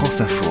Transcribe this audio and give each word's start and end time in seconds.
France 0.00 0.22
Info. 0.22 0.50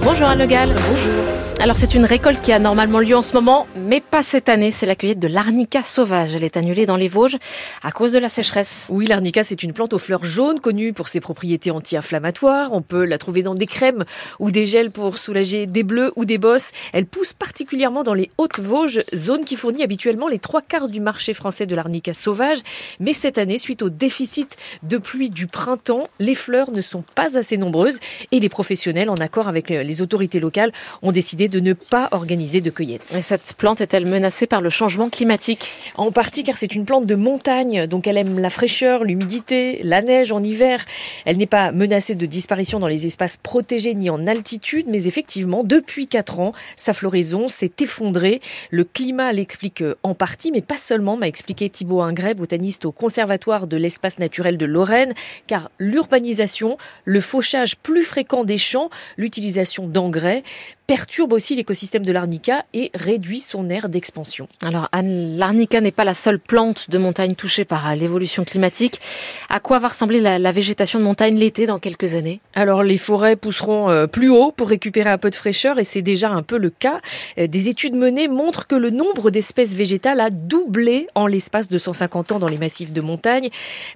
Bonjour 0.00 0.26
Anne 0.30 0.38
Le 0.38 0.46
Gall. 0.46 0.68
Bonjour. 0.68 1.45
Alors 1.58 1.78
c'est 1.78 1.94
une 1.94 2.04
récolte 2.04 2.42
qui 2.42 2.52
a 2.52 2.58
normalement 2.58 3.00
lieu 3.00 3.16
en 3.16 3.22
ce 3.22 3.32
moment, 3.32 3.66
mais 3.76 4.02
pas 4.02 4.22
cette 4.22 4.50
année. 4.50 4.70
C'est 4.70 4.84
la 4.84 4.94
cueillette 4.94 5.18
de 5.18 5.26
l'arnica 5.26 5.82
sauvage. 5.82 6.36
Elle 6.36 6.44
est 6.44 6.58
annulée 6.58 6.84
dans 6.84 6.96
les 6.96 7.08
Vosges 7.08 7.38
à 7.82 7.92
cause 7.92 8.12
de 8.12 8.18
la 8.18 8.28
sécheresse. 8.28 8.84
Oui, 8.90 9.06
l'arnica 9.06 9.42
c'est 9.42 9.62
une 9.62 9.72
plante 9.72 9.94
aux 9.94 9.98
fleurs 9.98 10.24
jaunes 10.24 10.60
connue 10.60 10.92
pour 10.92 11.08
ses 11.08 11.18
propriétés 11.18 11.70
anti-inflammatoires. 11.70 12.68
On 12.72 12.82
peut 12.82 13.06
la 13.06 13.16
trouver 13.16 13.42
dans 13.42 13.54
des 13.54 13.64
crèmes 13.64 14.04
ou 14.38 14.50
des 14.50 14.66
gels 14.66 14.90
pour 14.90 15.16
soulager 15.16 15.66
des 15.66 15.82
bleus 15.82 16.12
ou 16.14 16.26
des 16.26 16.36
bosses. 16.36 16.72
Elle 16.92 17.06
pousse 17.06 17.32
particulièrement 17.32 18.02
dans 18.02 18.14
les 18.14 18.30
Hautes-Vosges, 18.36 19.02
zone 19.14 19.46
qui 19.46 19.56
fournit 19.56 19.82
habituellement 19.82 20.28
les 20.28 20.38
trois 20.38 20.60
quarts 20.60 20.88
du 20.88 21.00
marché 21.00 21.32
français 21.32 21.64
de 21.64 21.74
l'arnica 21.74 22.12
sauvage. 22.12 22.58
Mais 23.00 23.14
cette 23.14 23.38
année, 23.38 23.56
suite 23.56 23.80
au 23.80 23.88
déficit 23.88 24.58
de 24.82 24.98
pluie 24.98 25.30
du 25.30 25.46
printemps, 25.46 26.04
les 26.20 26.34
fleurs 26.34 26.70
ne 26.70 26.82
sont 26.82 27.02
pas 27.14 27.38
assez 27.38 27.56
nombreuses 27.56 27.98
et 28.30 28.40
les 28.40 28.50
professionnels, 28.50 29.08
en 29.08 29.14
accord 29.14 29.48
avec 29.48 29.70
les 29.70 30.02
autorités 30.02 30.38
locales, 30.38 30.72
ont 31.00 31.12
décidé 31.12 31.45
de 31.48 31.60
ne 31.60 31.72
pas 31.72 32.08
organiser 32.12 32.60
de 32.60 32.70
cueillette. 32.70 33.06
cette 33.22 33.54
plante 33.54 33.80
est-elle 33.80 34.06
menacée 34.06 34.46
par 34.46 34.60
le 34.60 34.70
changement 34.70 35.08
climatique? 35.08 35.70
En 35.96 36.12
partie 36.12 36.42
car 36.44 36.58
c'est 36.58 36.74
une 36.74 36.84
plante 36.84 37.06
de 37.06 37.14
montagne, 37.14 37.86
donc 37.86 38.06
elle 38.06 38.16
aime 38.16 38.38
la 38.38 38.50
fraîcheur, 38.50 39.04
l'humidité, 39.04 39.80
la 39.82 40.02
neige 40.02 40.32
en 40.32 40.42
hiver. 40.42 40.84
Elle 41.24 41.36
n'est 41.36 41.46
pas 41.46 41.72
menacée 41.72 42.14
de 42.14 42.26
disparition 42.26 42.78
dans 42.78 42.88
les 42.88 43.06
espaces 43.06 43.36
protégés 43.36 43.94
ni 43.94 44.10
en 44.10 44.26
altitude, 44.26 44.86
mais 44.88 45.06
effectivement, 45.06 45.64
depuis 45.64 46.06
4 46.06 46.40
ans, 46.40 46.52
sa 46.76 46.92
floraison 46.92 47.48
s'est 47.48 47.72
effondrée. 47.80 48.40
Le 48.70 48.84
climat 48.84 49.32
l'explique 49.32 49.82
en 50.02 50.14
partie, 50.14 50.52
mais 50.52 50.60
pas 50.60 50.78
seulement, 50.78 51.16
m'a 51.16 51.28
expliqué 51.28 51.68
Thibaut 51.70 52.00
Ingray, 52.00 52.34
botaniste 52.34 52.84
au 52.84 52.92
Conservatoire 52.92 53.66
de 53.66 53.76
l'espace 53.76 54.18
naturel 54.18 54.58
de 54.58 54.66
Lorraine, 54.66 55.14
car 55.46 55.70
l'urbanisation, 55.78 56.78
le 57.04 57.20
fauchage 57.20 57.76
plus 57.76 58.04
fréquent 58.04 58.44
des 58.44 58.58
champs, 58.58 58.90
l'utilisation 59.16 59.86
d'engrais 59.86 60.42
perturbe 60.86 61.32
aussi 61.32 61.56
l'écosystème 61.56 62.04
de 62.04 62.12
l'arnica 62.12 62.64
et 62.72 62.90
réduit 62.94 63.40
son 63.40 63.68
aire 63.68 63.88
d'expansion. 63.88 64.48
Alors 64.62 64.88
Anne, 64.92 65.36
l'arnica 65.36 65.80
n'est 65.80 65.90
pas 65.90 66.04
la 66.04 66.14
seule 66.14 66.38
plante 66.38 66.90
de 66.90 66.98
montagne 66.98 67.34
touchée 67.34 67.64
par 67.64 67.94
l'évolution 67.96 68.44
climatique. 68.44 69.00
À 69.48 69.60
quoi 69.60 69.78
va 69.78 69.88
ressembler 69.88 70.20
la, 70.20 70.52
végétation 70.52 70.98
de 70.98 71.04
montagne 71.04 71.36
l'été 71.36 71.66
dans 71.66 71.78
quelques 71.78 72.14
années? 72.14 72.40
Alors 72.54 72.82
les 72.82 72.98
forêts 72.98 73.36
pousseront 73.36 73.90
euh, 73.90 74.06
plus 74.06 74.30
haut 74.30 74.52
pour 74.52 74.68
récupérer 74.68 75.10
un 75.10 75.18
peu 75.18 75.30
de 75.30 75.34
fraîcheur 75.34 75.78
et 75.78 75.84
c'est 75.84 76.02
déjà 76.02 76.30
un 76.30 76.42
peu 76.42 76.56
le 76.56 76.70
cas. 76.70 77.00
Euh, 77.38 77.46
des 77.46 77.68
études 77.68 77.94
menées 77.94 78.28
montrent 78.28 78.66
que 78.66 78.76
le 78.76 78.90
nombre 78.90 79.30
d'espèces 79.30 79.74
végétales 79.74 80.20
a 80.20 80.30
doublé 80.30 81.08
en 81.14 81.26
l'espace 81.26 81.68
de 81.68 81.78
150 81.78 82.32
ans 82.32 82.38
dans 82.38 82.48
les 82.48 82.58
massifs 82.58 82.92
de 82.92 83.00
montagne. 83.00 83.50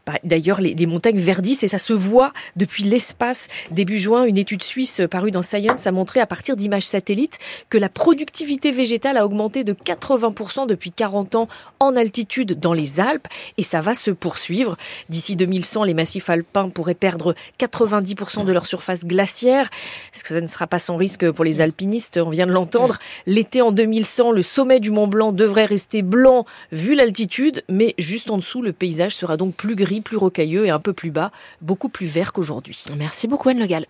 Bah, 0.06 0.14
d'ailleurs, 0.24 0.60
les, 0.60 0.74
les 0.74 0.86
montagnes 0.86 1.18
verdissent 1.18 1.62
et 1.62 1.68
ça 1.68 1.78
se 1.78 1.92
voit 1.92 2.32
depuis 2.56 2.82
l'espace. 2.82 3.48
Début 3.70 3.98
juin, 3.98 4.24
une 4.24 4.38
étude 4.38 4.62
suisse 4.62 5.00
parue 5.10 5.30
dans 5.30 5.42
Science 5.42 5.86
a 5.86 5.92
montré 5.92 6.20
à 6.20 6.26
partir 6.26 6.56
d'images 6.56 6.79
satellite 6.80 7.38
que 7.68 7.78
la 7.78 7.88
productivité 7.88 8.70
végétale 8.70 9.16
a 9.16 9.24
augmenté 9.24 9.64
de 9.64 9.72
80% 9.72 10.66
depuis 10.66 10.92
40 10.92 11.34
ans 11.34 11.48
en 11.78 11.96
altitude 11.96 12.58
dans 12.58 12.72
les 12.72 13.00
Alpes 13.00 13.28
et 13.56 13.62
ça 13.62 13.80
va 13.80 13.94
se 13.94 14.10
poursuivre. 14.10 14.76
D'ici 15.08 15.36
2100, 15.36 15.84
les 15.84 15.94
massifs 15.94 16.30
alpins 16.30 16.68
pourraient 16.68 16.94
perdre 16.94 17.34
90% 17.58 18.44
de 18.44 18.52
leur 18.52 18.66
surface 18.66 19.04
glaciaire. 19.04 19.70
Ce 20.12 20.22
que 20.22 20.34
ça 20.34 20.40
ne 20.40 20.46
sera 20.46 20.66
pas 20.66 20.78
sans 20.78 20.96
risque 20.96 21.30
pour 21.30 21.44
les 21.44 21.60
alpinistes, 21.60 22.18
on 22.18 22.30
vient 22.30 22.46
de 22.46 22.52
l'entendre. 22.52 22.98
L'été 23.26 23.62
en 23.62 23.72
2100, 23.72 24.32
le 24.32 24.42
sommet 24.42 24.80
du 24.80 24.90
Mont 24.90 25.08
Blanc 25.08 25.32
devrait 25.32 25.64
rester 25.64 26.02
blanc 26.02 26.46
vu 26.72 26.94
l'altitude, 26.94 27.62
mais 27.68 27.94
juste 27.98 28.30
en 28.30 28.36
dessous, 28.36 28.62
le 28.62 28.72
paysage 28.72 29.16
sera 29.16 29.36
donc 29.36 29.54
plus 29.54 29.74
gris, 29.74 30.00
plus 30.00 30.16
rocailleux 30.16 30.66
et 30.66 30.70
un 30.70 30.80
peu 30.80 30.92
plus 30.92 31.10
bas, 31.10 31.32
beaucoup 31.60 31.88
plus 31.88 32.06
vert 32.06 32.32
qu'aujourd'hui. 32.32 32.84
Merci 32.96 33.28
beaucoup 33.28 33.48
Anne 33.48 33.58
Le 33.58 33.66
Gall. 33.66 33.86